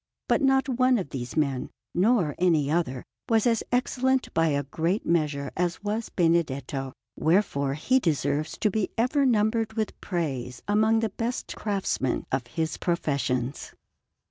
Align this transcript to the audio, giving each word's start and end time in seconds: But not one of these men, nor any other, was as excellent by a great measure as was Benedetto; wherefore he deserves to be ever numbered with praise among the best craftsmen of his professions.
But 0.27 0.41
not 0.41 0.67
one 0.67 0.97
of 0.97 1.11
these 1.11 1.37
men, 1.37 1.69
nor 1.93 2.33
any 2.39 2.71
other, 2.71 3.05
was 3.29 3.45
as 3.45 3.61
excellent 3.71 4.33
by 4.33 4.47
a 4.47 4.63
great 4.63 5.05
measure 5.05 5.51
as 5.55 5.83
was 5.83 6.09
Benedetto; 6.09 6.93
wherefore 7.15 7.75
he 7.75 7.99
deserves 7.99 8.57
to 8.61 8.71
be 8.71 8.89
ever 8.97 9.27
numbered 9.27 9.73
with 9.73 10.01
praise 10.01 10.63
among 10.67 11.01
the 11.01 11.09
best 11.09 11.55
craftsmen 11.55 12.25
of 12.31 12.47
his 12.47 12.77
professions. 12.77 13.75